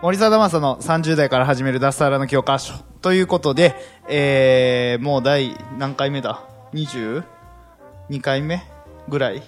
[0.00, 3.74] 森貞正の30代から始める脱サラの教科書ということで、
[4.08, 7.24] えー、もう第何回目だ ?22
[8.20, 8.62] 回目
[9.08, 9.42] ぐらい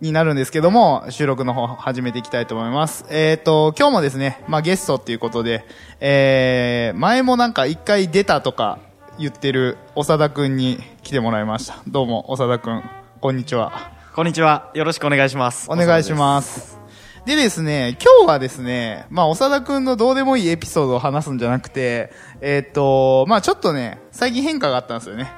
[0.00, 3.04] になるんですけども、収録の方始めていきたいと思います。
[3.10, 5.66] えーと、今日もですね、まあゲストっていうことで、
[6.00, 8.78] えー、前もなんか一回出たとか
[9.18, 11.82] 言ってる長田くんに来てもらいました。
[11.86, 12.82] どうも、長田くん、
[13.20, 13.92] こんにちは。
[14.14, 14.70] こんにちは。
[14.72, 15.70] よろしくお願いします。
[15.70, 16.83] お願いします。
[17.26, 22.12] でですね、今日はですね、まあ、長田くんのどうでもいいエピソードを話すんじゃなくて、
[22.42, 25.32] えーっと、まあ、ちょっとね、最近変化があったんですよね。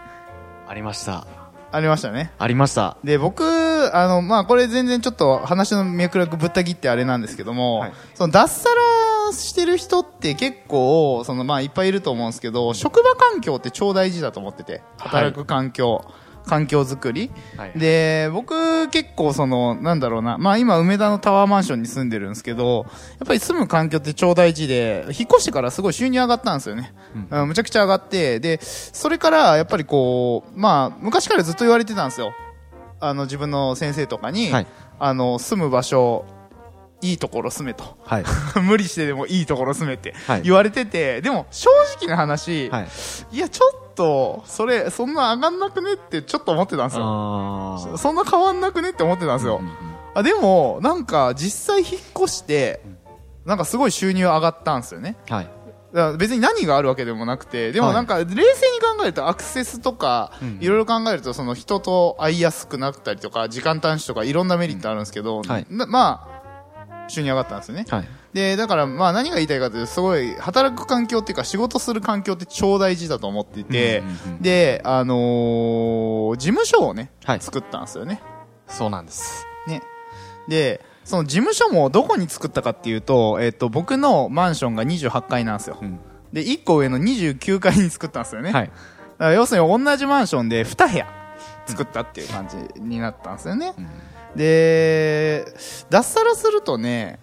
[0.66, 1.28] ありました。
[1.70, 2.32] ありましたね。
[2.40, 2.96] ありました。
[3.04, 3.44] で、僕、
[3.96, 16.04] あの、まあ、これ全然ちょっと話の脈絡ぶった切ってあれなんですけども、はいその脱サラしてる人って結構、そのまあ、いっぱいいると思うんですけど、職場環境って超大事だと思ってて、働く環境、
[16.46, 17.30] 環境づくり。
[17.56, 22.86] はいで、僕結構その、なんだろうな、まあ今梅田のタワーマンションに住んでるんですけど、
[23.18, 26.94] やっぱり住む環境って超大事で、引っ越してからすごい収入上がったんですよね。
[27.30, 32.32] うんむちゃくちゃ上がって、で、それからやっぱりこう、まあ昔からずっと言われてたんですよ。
[33.00, 34.66] あの自分の先生とかに、はい
[34.98, 36.24] あの、住む場所、
[37.02, 37.98] いいところ住めと。
[38.04, 38.24] はい。
[38.62, 42.88] 無理してでもいいところ住めってはい言われてて、でも正直な話、はい。
[43.32, 47.96] いやちょっと、それ、そんな上がんなくねってちょっと思ってたんですよ。
[47.96, 49.58] そんな変わんなくねって思ってたんですよ。
[49.60, 52.80] うんうんあでも、なんか実際引っ越して、
[53.44, 55.18] なんかすごい収入上がったんですよね。
[55.28, 55.48] はい。
[56.18, 58.42] 別に何があるわけでもなくて、でもはいなんか冷静に
[58.80, 66.26] 考えるとアクセスとかうん、いろいろ考えるとその人と会いやすくなったりとか、時間短縮とかいろんなメリットあるんですけど、はいなま
[67.06, 67.84] あ、収入上がったんですよね。
[67.90, 68.08] はい。
[68.36, 78.20] で、だからまあ何が言いたいかというと、すごい働く環境っていうか仕事する環境って超大事だと思っていて、うんうんうんで、あのー事務所をね、はい作ったんですよね。
[78.68, 79.46] そうなんです。
[79.66, 79.80] ね。
[80.48, 85.78] で、その事務所もどこに作ったかっていうと、えっ、と、僕のマンションが28階なんですよ。
[85.80, 85.98] うん。
[86.30, 88.52] で、1個上の29階に作ったんですよね。
[88.52, 88.66] はい。
[88.66, 88.74] だか
[89.18, 91.06] ら要するに同じマンションで2部屋
[91.64, 93.72] 作ったっていう感じになったんですよね。
[93.78, 93.88] うん
[94.36, 95.46] で、
[95.88, 97.18] 脱サラするとね、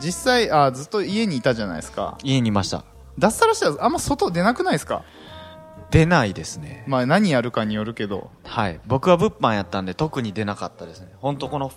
[0.00, 2.18] 実際、あ、ずっと家にいたじゃないですか。
[2.22, 2.84] 家にいました。
[3.18, 5.02] 脱サラしたらあんま外出なくないですか？
[5.90, 6.84] 出ないですね。
[6.86, 8.30] まあ何やるかによるけど。
[8.44, 8.78] はい。
[8.86, 11.08] 僕は物販やったんで特に出なかったですね。
[11.18, 11.72] 本当この、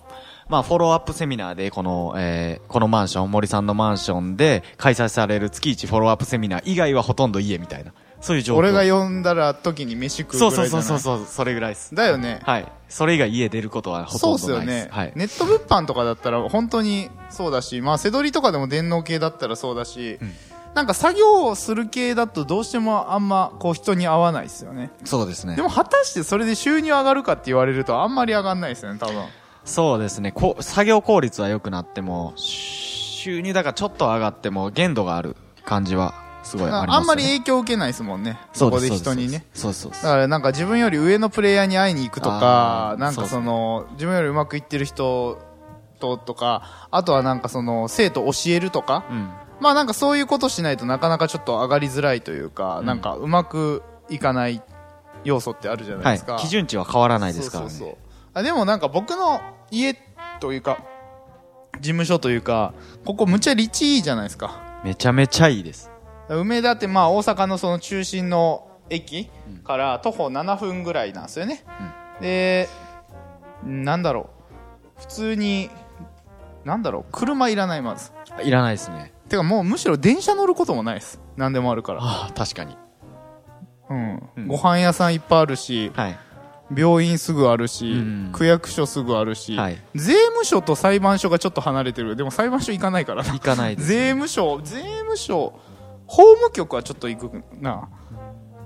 [0.49, 7.93] まあ、フォローアップセミナーで、この、えー、このマンション、森さんのマンションで開催される月1フォローアップセミナー以外はほとんど家みたいな。
[8.21, 8.57] そういう状況。
[8.57, 10.87] 俺が呼んだら時に飯食うぐそうらいじゃない？
[10.87, 11.93] そうそうそう、そうそれぐらいです。
[11.93, 12.39] だよね。
[12.43, 12.71] はい。
[12.87, 14.85] それ以外家出ることはほとんどないです。
[14.85, 15.13] ね、はい。
[15.15, 20.33] ネット物販とかだったら本当にそうだし、まあ、背取りとかでも電脳系だったらそうだし、うん
[20.73, 24.89] なんか作業をする系だとどうしてもあんまこう人に合わないですよね。
[25.03, 25.61] そうですねで。
[25.61, 29.25] も果たしてそれで収入上がるかって言われるとあんまり上がんないですよね、多分。
[29.65, 30.31] そうですね。
[30.31, 36.13] こ作業効率は良くなっても、収入だからちょっと上がっても限度がある感じは
[36.43, 36.87] すごいあね。
[36.89, 38.39] あんまり影響を受けないですもんね。
[38.53, 39.45] そこで人にね。。
[39.53, 45.39] そうそうだからなんか自分より上のプレイヤーに会いに行くとかなんかその、自分よりうまくいってる人
[45.99, 49.29] ととか、あとはなんかその、生徒教えるとか、うん。
[49.59, 54.61] まあなんかそういうことしないとなかなかちょっと上がりづらいというか、うんなんかうまくいかない
[55.23, 56.37] 要素ってあるじゃないはいですか。。
[56.39, 57.69] 基準値は変わらないですからね。
[57.69, 57.97] そうそう
[58.33, 59.95] あでもなんか僕の家
[60.39, 60.79] というか、
[61.79, 62.73] 事務所というか、
[63.05, 64.81] ここむちゃ立地いいじゃないですか。
[64.83, 65.90] めちゃめちゃいいです。
[66.35, 69.29] 梅田ってまあ大阪のその中心の駅
[69.63, 71.63] から徒歩7分ぐらいなんですよね。
[72.21, 72.67] で、
[73.63, 74.29] なんだろ
[74.97, 75.01] う。
[75.01, 75.69] 普通に、
[76.65, 77.11] なんだろう。
[77.11, 78.11] 車いらないまず。
[78.43, 79.11] いらないですね。
[79.29, 81.19] てかもうむしろ電車乗ることもないです。
[81.37, 81.99] 何でもあるから。
[82.03, 82.77] ああ、確かに。
[83.89, 84.29] うん。
[84.37, 86.19] うんご飯屋さんいっぱいあるし、はい。
[86.75, 92.15] 病院すぐあるし、うん区役所すぐあるし、はい税務署と裁判所がちょっと離れてる。
[92.15, 93.39] でも裁判所行かないからな行。
[93.39, 95.53] かないです、税務署、税務署、
[96.11, 97.87] 法務局はちょっと行くな。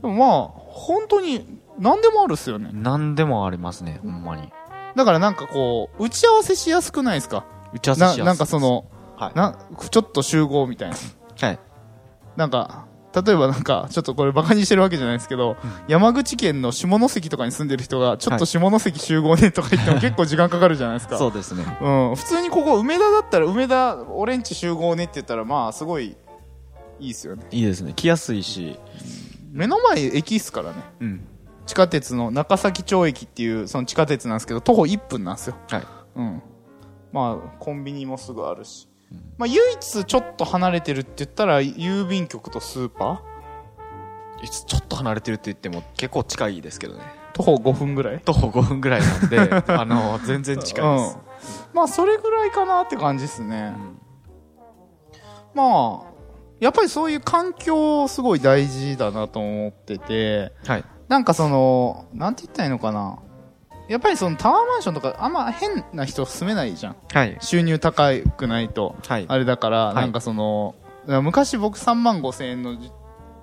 [0.01, 1.45] でもまあ、本当に
[1.77, 2.71] 何でもあるっすよね。
[2.73, 4.51] 何でもありますね、ほんまに。
[4.95, 7.45] だからなんかこう、打ち合わせしやすくないですか？
[7.71, 9.33] 打ち合わせしやすいななんかそ、の、はい。
[9.35, 9.59] な、
[9.91, 10.95] ちょっと集合みたいな。
[11.39, 11.59] はい。
[12.35, 15.55] なんか、例えばなんか、ちょっとこれバカにしてるわけじゃないですけど、
[15.87, 21.19] 山口県の下関とかに住んでる人が、ちょっと下関集合ねとか言っても結構時間かかるじゃないですか。
[21.19, 21.63] そうですね。
[21.79, 22.15] うん。
[22.15, 26.17] 普通にここ、梅田だったら、梅田、俺んち集合ねって言ったら、まあ、すごい、
[26.99, 27.45] いいですよね。
[27.51, 27.93] いいですね。
[27.93, 28.79] 来やすいし。
[29.51, 30.77] 目の前駅っすからね。
[30.99, 31.27] うん。
[31.65, 35.55] 地下鉄の中崎町駅っていう、その地下鉄なんですけど、徒歩1分なんですよ。
[35.69, 35.83] はい。
[36.15, 36.41] うん。
[37.11, 38.87] まあ、コンビニもすぐあるし。
[39.37, 47.01] まあ、唯一ちょっと離れてるって言ったら、郵便局とスーパーいつちょっと離れてるって言っても結構近いですけどね。
[47.33, 49.39] 徒歩5分ぐらい徒歩5分ぐらいなんで、
[49.73, 51.17] あの、全然近いです。
[51.19, 51.25] うん
[51.73, 53.73] まあ、それぐらいかなって感じですね。
[55.53, 56.14] まあ、
[56.59, 60.83] やっぱりそういう環境すごい大事だなと思ってて、はい。
[61.07, 63.19] なんかその、なんて言ったらいいのかな。
[63.87, 66.95] やっぱりそのタワーマンションとかあんま変な人住めないじゃん。
[67.13, 67.37] はい。
[67.41, 68.95] 収入高くないと。
[69.07, 69.25] はい。
[69.27, 70.75] あれだから、いなんかその、
[71.07, 72.75] 昔僕3万5千円の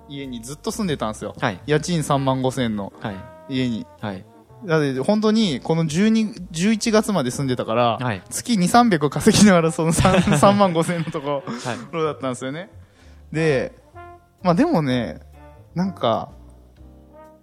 [0.09, 1.33] 家にずっと住んでたんですよ。
[1.39, 1.59] はい。
[1.65, 3.15] 家賃3万5千円のはい。
[3.55, 3.85] 家に。
[4.01, 4.25] はい。
[4.65, 8.21] だって本当にこの12 11月まで住んでたから、はい。
[8.29, 8.57] 月2、
[8.89, 11.93] 300稼ぎながらその 3, 3万5千円のとこはい。
[11.93, 12.69] ろだったんですよね。
[13.33, 13.73] で、
[14.43, 15.19] まあでもね、
[15.73, 16.31] なんか、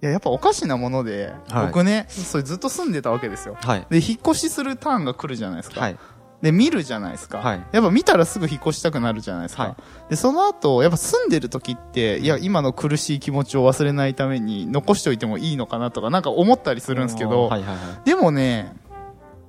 [0.03, 3.57] いや、やっぱおかしなもので、はい僕ね、それずっと住んでたわけですよ。
[3.61, 3.87] はい。
[3.91, 5.81] で、引っ越しするターンが来るじゃないですか。
[5.81, 5.99] はい。
[6.41, 7.39] で、見るじゃないですか。
[7.39, 9.63] はいやっぱ見たらすぐ引っ越したくなるじゃないですか。
[9.63, 9.77] はい
[10.11, 18.07] で、その後、やっぱ住んでる時って、いや、今の苦しい気持ちを忘れないために残しておいてもいいのかなとか、なんか思ったりするんですけど、はいはいはい。
[18.07, 18.75] でもね、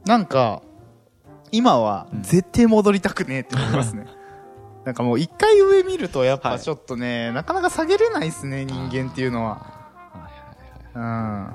[0.05, 0.63] なんか、
[1.51, 4.07] 今は絶対戻りたくねえって思いますね。
[4.85, 9.79] なんかもう一回上見るとやっぱちょっとね、なかなか下げれないですね、人間っていうのは。
[10.95, 11.53] うん。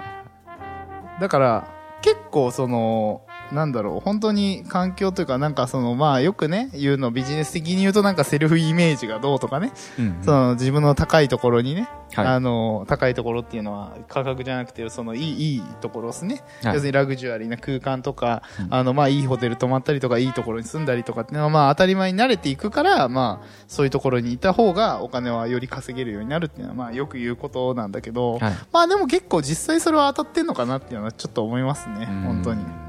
[1.21, 1.69] だから、
[2.03, 16.43] 結構その、なんだろう、本当に環境というか、なんかその、まあよくね、言うのビジネス的に言うとなんかセルフイメージがどうとかね、うんその自分の高いところにね、はいあの、高いところっていうのは価格じゃなくて、そのいい、いいところですね。
[16.63, 28.53] はい要するにラグジュアリーな空間とか、うんあの、まあいいホテル泊まったりとか、いいところに住んだりとかっていうのはまあ当たり前に慣れていくから、まあそういうところにいた方がお金はより稼げるようになるっていうのはまあよく言うことなんだけど、はい。
[28.73, 32.86] まあでも結構実際それは当たってんのかなっていうのはちょっと思いますね、本当に。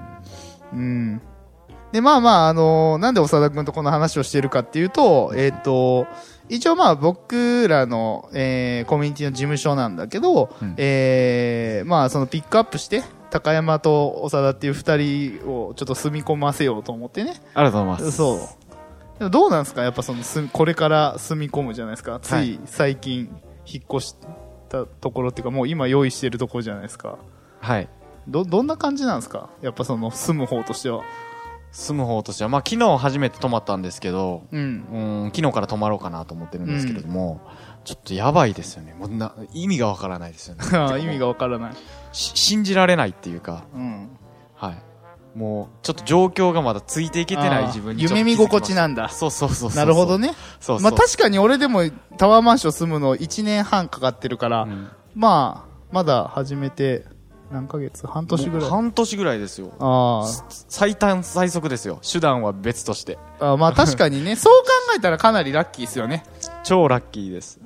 [0.73, 1.21] うん。
[1.91, 6.05] で、まあまあ、あのーなんで長田くんとこの話をしているかっていうと、えっ、と、
[6.49, 17.41] 一応まあ僕らの、えーコミュニティの事務所なんだけど、うんえーまあそのピックアップして、高山と長田っていう二人をちょっと住み込ませようと思ってね。
[17.53, 18.17] ありがとうございます。
[18.17, 18.49] そ
[19.19, 19.29] う。
[19.29, 19.81] どうなんですか？
[19.83, 22.19] やっぱその住み、これから住み込むじゃないですか。
[22.21, 23.29] つはいい最近
[23.65, 24.15] 引っ越し
[24.69, 27.17] たところっていうか、もう今用意してるところじゃないですか。
[27.59, 27.89] はい。
[28.27, 29.49] ど、どんな感じなんですか？
[29.61, 31.03] やっぱその住む方としては。
[31.71, 35.23] 住む方としては、まあ昨日初めて泊まったんですけど、うん。
[35.23, 37.41] うん、昨日から泊まろうかなと思ってるんですけれども、
[37.83, 38.95] ちょっとやばいですよね。
[38.97, 40.63] もうな、意味がわからないですよね。
[41.01, 41.73] 意味がわからない。
[42.13, 44.09] し信じられないっていうか、うん。
[44.55, 44.77] はい。
[45.37, 49.09] もう、ちょっと状況がまだついていけてない自分に夢見心地ななんだ。
[49.09, 49.71] そうそうそう。
[49.73, 50.17] なるほど。
[50.17, 50.29] ね。
[50.59, 50.79] そうそう。
[50.81, 51.83] まあ確かに俺でも
[52.17, 57.05] タワーマンション住むの1年半かかってるから、うんまあ、まだ始めて
[57.51, 58.05] 何ヶ月？
[58.07, 58.69] 半年ぐらい。
[58.69, 59.71] 半年ぐらいですよ。
[59.79, 60.25] あ
[60.67, 61.99] 最短最速ですよ。
[62.09, 63.17] 手段は別として。
[63.39, 63.57] ーあー。
[63.57, 66.23] まあ確かにね、 そう考えたらかなりラッキーですよね。
[66.63, 67.59] 超ラッキーです。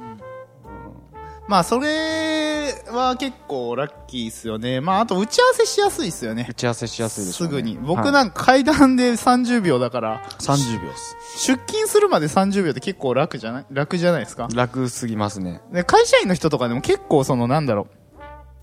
[1.47, 4.79] まあそれは結構ラッキーですよね。
[4.79, 6.53] まああと打ち合わせしやすいですよね打。
[6.53, 7.51] ち合わせしやすいでしょう、ね。
[7.51, 7.77] すぐに。
[7.81, 11.17] 僕はいなんか階段で30秒だから、30秒です。
[11.47, 13.65] 出勤するまで30秒って結構楽じゃない？
[13.71, 14.47] 楽じゃないですか？
[14.53, 15.61] 楽すぎますね。
[15.73, 17.87] で、会社員の人とかでも結構そのなんだろ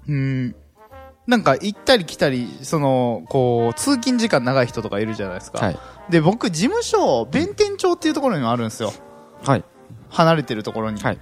[0.06, 0.12] う。
[0.12, 0.56] うーん。
[1.28, 5.62] なんか行ったり来たり、その、こう、通勤時間長い人とかいるじゃないですか。
[5.62, 5.78] はい。
[6.08, 8.94] で、僕、事務所、弁天町っていうところにもあるんですよ。
[9.44, 9.64] はい。
[10.08, 11.02] 離れてるところに。
[11.02, 11.18] はい。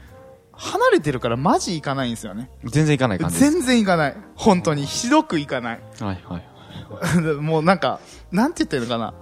[0.52, 2.50] 離れてるからマジ行かないんですよね。
[2.64, 3.38] 全然いかない感じ。
[3.38, 4.16] 全然行かない。
[4.36, 4.86] 本当に。
[4.86, 5.80] ひどく行かない。
[6.00, 7.34] はいはい。
[7.42, 7.98] もうなんか、
[8.30, 9.12] なんて言ってるのかな。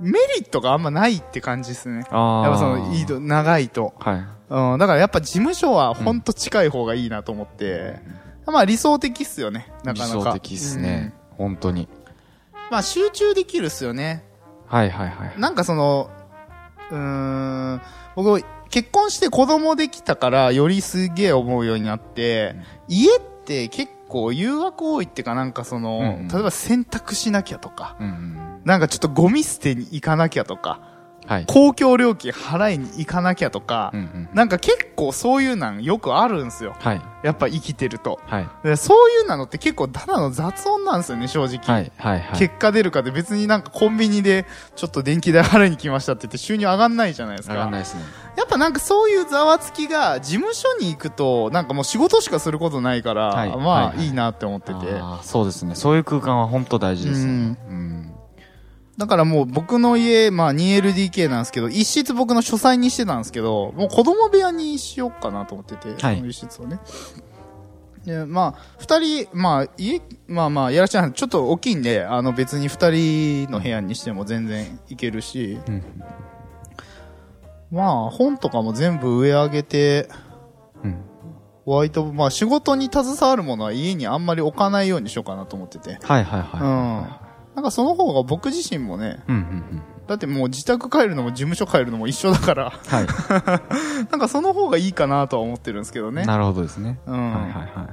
[0.00, 2.04] メリットがあんまないって感じですね。
[2.10, 3.94] あやっぱその、いいと、長いと。
[4.00, 4.26] はい。
[4.48, 8.00] うん、だからやっぱ事務所はほんと近い方がいいなと思って、
[8.52, 10.14] まあ理想的っすよね、なかなか。
[10.16, 11.12] 理想的っすね。
[11.30, 11.82] 本当に。
[11.82, 11.88] うん。
[12.70, 14.24] まあ集中できるっすよね。
[14.66, 15.40] はいはいはい。
[15.40, 16.10] なんかその、
[16.90, 16.96] うー
[17.76, 17.80] ん、
[18.14, 22.56] 僕、結婚して子供できたからよりすげえ思うようになって、
[22.88, 28.60] 家って結構誘惑多いっていうかなんかその、うんうん例えば洗濯しなきゃとか、うんうん。
[28.64, 30.95] なんかちょっとゴミ捨てに行かなきゃとか、はい。
[31.46, 34.28] 公共料金払いに行かなきゃとか、うんうん。
[34.32, 36.74] なんか結構そういうなんよくあるんですよ。
[36.78, 37.02] はい。
[37.22, 38.20] やっぱ生きてると。
[38.26, 38.48] はい。
[38.62, 41.58] でそういうなのって結構ただの雑音なんですよね、正直。
[41.64, 41.92] はい。
[41.96, 42.20] はい。
[42.20, 42.38] はい。
[42.38, 47.54] 結果出るかで別になんかコンビニでちょっと電気代払いに来ましたって言って収入上がんないじゃないですか。
[47.54, 48.02] 上がんないですね。
[48.36, 54.80] やっぱなんかそういうざわつきが事務所に行くとなんかもう仕事しかすることないから、はいまあはいはいいいなって思ってて。
[55.22, 55.74] そうですね。
[55.74, 57.32] そういう空間は本当大事ですね。
[57.32, 58.15] うんうん。
[58.96, 66.80] だからもう僕の家、まあ 2LDK なんですけど、一室僕の書斎にしてたんですけど、もう子供部屋にしようかなと思ってて、はいその一室をね。
[68.06, 75.82] で、まあ、二人、まあ、家、まあまあ、やらしゃない、ちょっと大きいんで、あの別に二人の部屋にしても全然いけるし、うん
[77.70, 80.08] まあ、本とかも全部上上げて、
[80.84, 80.96] うん。
[81.64, 85.98] 割と、まあ仕事に携わるものは家にあんまり置かないようにしようかなと思ってて。
[86.00, 87.25] はいはいうん。
[87.56, 89.32] はなんかその方が僕自身もね、い。
[89.32, 89.44] うんうんう
[89.76, 89.82] ん。
[90.06, 93.06] だってもう自宅帰るのも事務所帰るのも一緒だから、はい。
[94.10, 96.24] なんかその方がいいかなとは思ってるんですけどね。
[96.24, 97.00] なるほどですね。
[97.06, 97.32] うん。
[97.32, 97.86] はいはいは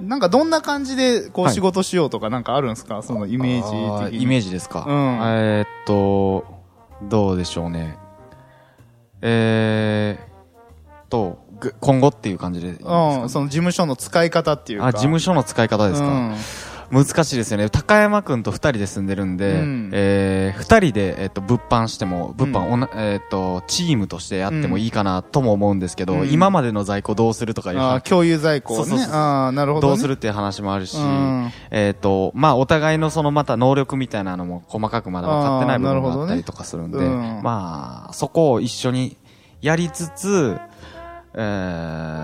[0.00, 0.04] い。
[0.04, 3.02] なんかどんな感じでこうはい仕事しようとかなんかあるんですか？
[3.02, 4.22] そのイメージ的に。
[4.22, 4.84] イメージですか？
[4.86, 6.44] うんえーっと、
[7.02, 7.98] どうでしょうね。
[9.20, 14.86] えー、と、ぐ今後っていう感じでうん、その事務所の使い方っていうか。
[14.86, 16.34] あ、事務所の使い方ですか、うん
[16.90, 17.68] 難しいですよね。
[17.68, 28.84] 高山くんと二人で住んでるんで、うんえー、二人で、えっと、物販しても、物販、おなえっと、チームとしてやってもいいかなとも思うんですけど、うん今までの在庫どうするとかいう話あ共有在庫をね。
[28.84, 29.90] そうそうああ、なるほど、ね。
[29.92, 39.16] どうするっていう話もあるし、うんえっ、と、まあ、お互いのそのまた能力みたいなのも細かくまだ分かってない部分あーなるほどねがあったりとかするんで、うんまあ、そこを一緒に
[39.60, 40.58] やりつつ、
[41.34, 41.38] え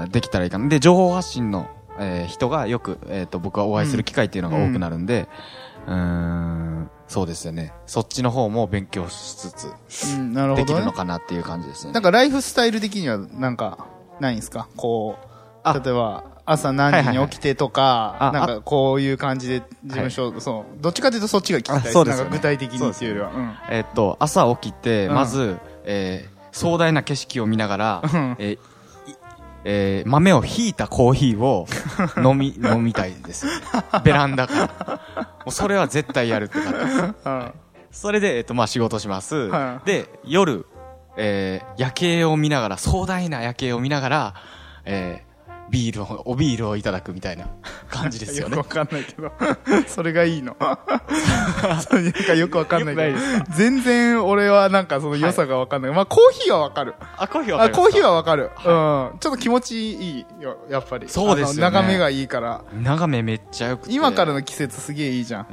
[0.08, 0.68] ー、できたらいいかな。
[0.68, 5.28] で、情報発信の、えー人がよく、えっ、と、僕はお会いする機会っていうのが多くなるんで、
[5.86, 7.72] うーん、そうですよね。
[7.86, 10.66] そっちの方も勉強しつつ、うん、なるほど、ね。
[10.66, 10.92] できるの。
[10.92, 11.92] かなっていう感じですね。
[11.92, 13.86] なんかライフスタイル的にはなんか、
[14.20, 14.68] ないんですか？
[14.76, 15.26] こう、
[15.62, 15.74] あ。
[15.74, 21.90] 例えば、朝何時に起きてとか、はいはいはいなんかこういう感じで事務所、そう、どっちかというとそっちが聞きたいです。
[21.90, 22.30] あそうですよね。
[22.32, 23.30] 具体的にっていうよりは。
[23.34, 23.54] うん。
[23.70, 25.14] えっと、朝起きて、うん。
[25.14, 28.58] まず、えー壮大な景色を見ながらうん、えーい
[29.64, 31.66] えー豆をひいたコーヒーを
[32.22, 33.46] 飲み、飲みたいです。
[34.02, 35.00] ベランダから。
[35.44, 37.14] もうそれは絶対やるって感じです。
[37.24, 37.52] うん
[37.90, 39.36] それで、えっと、まあ、仕事します。
[39.36, 40.66] はいで、夜、
[41.16, 44.34] えー夜景を見ながら、壮大な夜景を見ながら、
[44.84, 45.33] えー
[45.70, 47.48] ビールを、おビールをいただくみたいな
[47.88, 48.86] 感じですよね よくわ。
[48.86, 49.32] かんないけど。
[49.88, 50.56] それがいいの。
[50.60, 50.76] な
[52.00, 53.18] んかよくわかんないけど。
[53.56, 55.92] 全然俺はなんかその良さがわかんない。
[55.92, 56.94] まあコーヒーはわかる。
[57.16, 58.44] あ、コーヒーはあ、コーヒーははわかる。
[58.44, 58.50] うん。
[58.60, 61.08] ちょっと気持ちいいよ、やっぱり。
[61.08, 62.62] そうですよね眺めがいいから。
[62.72, 63.94] 眺めめっちゃ良くて。
[63.94, 65.46] 今からの季節すげえいいじゃん。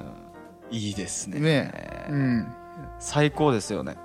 [0.72, 1.40] いいですね。
[1.40, 2.08] ねえ。
[2.10, 2.56] うん。
[3.02, 3.98] 最高ですよね。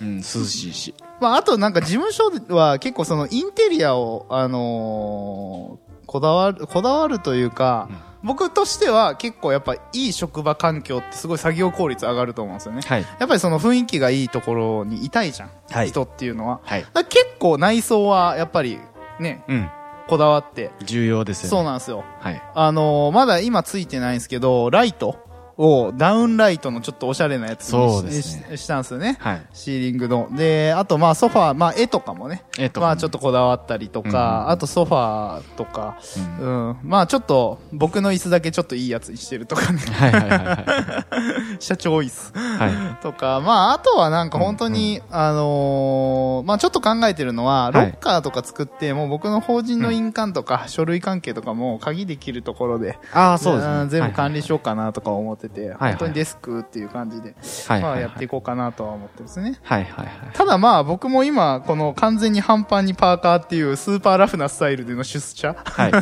[0.00, 0.94] うん、涼しいし。
[1.20, 7.88] まあ、あとなんか事務所は結構そのインテリアを、あのーこだわる、こだわるというか、
[8.22, 12.82] 僕としては結構やっぱいい職場環境ってすごい作業効率上がると思うんですよね。
[12.84, 13.00] はい。
[13.18, 15.50] やっぱりその雰囲気がいいところにいたいじゃん。
[15.70, 16.60] はい人っていうのは。
[16.64, 16.84] はい。
[16.92, 18.78] だ結構内装はやっぱり
[19.18, 19.70] ね、うん。
[20.06, 20.70] こだわって。
[20.84, 21.48] 重要ですよね。
[21.50, 22.04] そうなんですよ。
[22.20, 22.42] はい。
[22.54, 25.16] あのーまだ今ついてないんですけど、ライト
[25.56, 29.16] をダウンライトのちょっとおしゃれなやつにそうですねししたんですよね。
[29.20, 29.42] はい。
[29.52, 30.28] シーリングの。
[30.32, 32.44] で、あとまあソファー、まあ絵とかもね。
[32.58, 35.98] えっと、まあちょっとこだわったりとか、うんあとソファーとか、
[36.40, 36.76] ううん。
[36.82, 39.80] まあちょっと僕の椅子だけちょっといいやつにしてるとかね。
[41.60, 43.02] 社長椅子はい。
[43.02, 53.84] とか、まああとはなんか本当に、あのーまあちょっと考えてるのは、ロはいッカーとか作って、もう僕の法人の印鑑とか、書類関係とかも鍵できるところで、ああ、そうですね。
[53.84, 57.34] ん全部管理しようかなとか思ってて、はい本当にデスクっていう感じで、
[57.68, 57.80] はい。
[57.82, 58.00] まあはい。
[58.02, 59.58] やっていこうかなとは思ってますね。
[59.62, 60.16] はいはいはい。
[60.34, 65.92] ただまあ僕も今この完全に半パンにパーカーっていうスーパーラフなスタイルでの出社はい。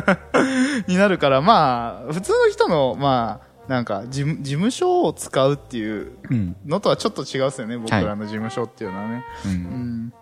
[0.91, 6.55] になるからまあ普通の人のまあなんか事務事務所を使うっていううん。
[6.65, 9.23] のとはちょっと違うですよね僕らの事務所っていうのはね。
[9.45, 9.47] う。
[9.47, 10.13] うんん。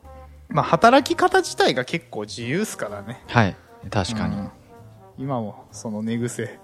[0.50, 3.22] まあ働き方自体が結構自由っすからね。
[3.28, 3.56] はい。
[3.90, 4.36] 確かに。
[4.36, 4.50] うん
[5.18, 6.60] 今もその寝癖。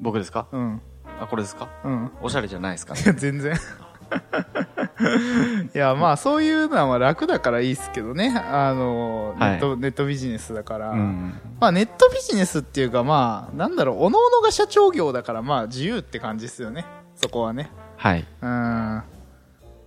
[0.00, 0.46] 僕ですか？
[0.52, 0.80] うん。
[1.22, 1.68] あ、これですか？
[1.84, 2.10] うん。
[2.22, 2.94] おしゃれじゃないですか？
[2.94, 3.56] いや、全然。
[5.74, 8.34] いや、まあ、そういうのは楽だからいいっすけどね。
[8.36, 10.90] あの、ネはいット、ネットビジネスだから。
[10.90, 11.34] うん。
[11.60, 16.84] まあ、ネットビジネスっていうか、まあ、なんだろう、おのおのが社長業だから、まあ、自由って感じですよね。
[17.16, 17.70] そこはね。
[17.96, 18.26] はい。
[18.42, 19.02] うん。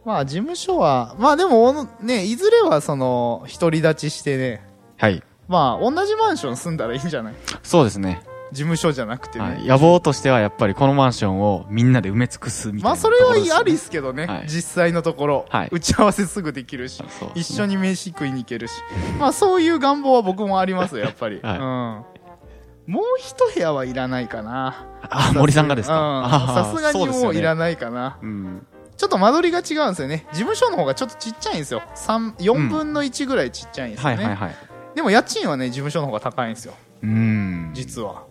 [0.05, 4.65] まあ、事務所は、まあでも、ね、いずれはその、独り立ちしてね、
[4.97, 5.23] はい。
[5.47, 7.35] まあ、同じマンション住んだらいいんじゃない？
[7.63, 8.21] そうですね。
[8.51, 15.69] 事務所じゃなくてね、はい、野望としてはやっぱりこのマンションをみんなで埋め尽くすみたいなまあそれはありっすけどね、はい実際のところ、はい。
[15.71, 17.01] 打ち合わせすぐできるし。
[17.01, 18.73] ね一緒に飯食いに行けるし。
[19.19, 21.57] まあそういう願望は僕もありますよやっぱり、はい。
[21.57, 24.87] うん、もう一部屋はいらないかな。
[25.09, 26.53] あ森さんがですか？
[26.53, 28.65] さすがにもういらい、ないかな、うん、
[28.97, 30.25] ちょっと間取りが違うんですよね。
[30.31, 31.83] 事務所の方がちょっとちっちゃいんですよ。
[31.95, 34.55] 三4分の1ぐらいちっちゃいんですよね、はいはいはい。
[34.95, 36.73] でも家賃はね事務所の方が高いんですよ。
[37.03, 37.71] うん。
[37.73, 38.23] 実は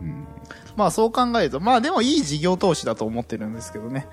[0.00, 0.26] うん。
[0.76, 4.06] まあそう考えるとまあでもいい事業投資だと思ってるんですけどね、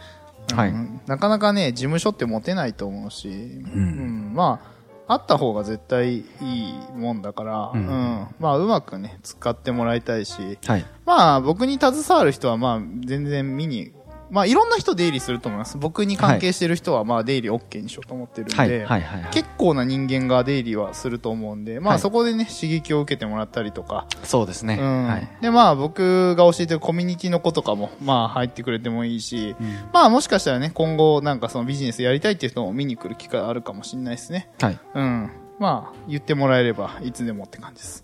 [0.51, 0.57] うん。
[0.57, 0.73] はい。
[1.07, 4.33] なかなかね事務所って持てないと思うし、うん。
[4.33, 4.73] まあ
[5.05, 8.27] あった方が絶対いいもんだから、ううんん。
[8.39, 10.57] まあうまくね使ってもらいたいし。
[10.65, 10.85] はい。
[11.05, 13.91] まあ僕に携わる人はまあ全然見に
[14.33, 15.77] まあいろんな人出入りすると思います。
[15.77, 18.87] 僕に関係してる人はまあ出入り OK にしようと思ってるんで、
[19.31, 21.97] 結構な人間が出入りはすると思うんで、まはい。
[21.97, 25.07] あそこでね刺激を受けてもらったりとか、そうですね、うん。
[25.07, 25.29] はい。
[25.41, 29.55] でまあ僕が教えてるコミュニティの子とかもまあ入ってくれてもいいし、
[29.93, 34.49] まあもしかしたらね今後なんかそのビジネスやりたいっていう人も見に来る機会あるかもしれないですね。
[34.59, 34.79] はい。
[34.95, 35.31] うん。
[35.59, 38.03] まあ言ってもらえればいつでもって感じです、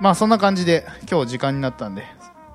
[0.00, 2.04] まあそんな感じで今日時間になったんで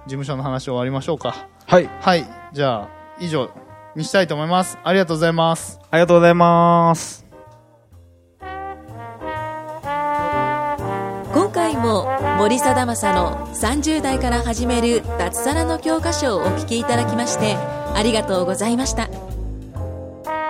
[0.06, 1.90] 事務所の話終わりましょうかはい。
[2.02, 2.26] はい。
[2.54, 2.90] じゃあ
[3.20, 3.50] 以上
[3.96, 4.78] にしたいと思います。
[4.84, 5.80] ありがとうございます。
[5.90, 7.26] ありがとうございます。
[11.34, 19.10] 今回も森貞正の30代から始める脱サラの教科書をお聞きいただきましてありがとうございました。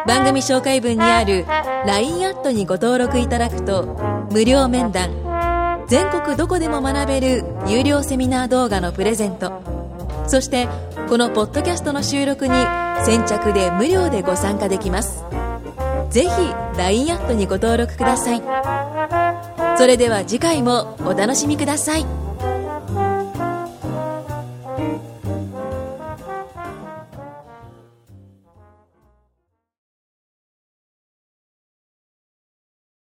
[0.05, 1.46] 番組紹介文にある
[1.88, 5.12] LINE アットにご登録いただくと無料面談
[5.88, 9.73] 全国どこでも学べる有料セミナー動画のプレゼント
[10.27, 10.68] そして
[11.10, 12.53] このポッドキャストの収録に
[13.06, 15.24] 先着で無料でご参加できます。
[16.10, 16.30] ぜひ
[16.77, 18.42] LINE アットにご登録ください。
[19.77, 22.23] それでは次回もお楽しみください。